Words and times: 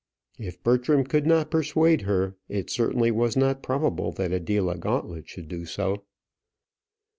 If 0.39 0.63
Bertram 0.63 1.03
could 1.03 1.27
not 1.27 1.51
persuade 1.51 2.01
her, 2.09 2.35
it 2.49 2.71
certainly 2.71 3.11
was 3.11 3.37
not 3.37 3.61
probable 3.61 4.11
that 4.13 4.31
Adela 4.31 4.75
Gauntlet 4.79 5.29
should 5.29 5.47
do 5.47 5.63
so. 5.67 6.05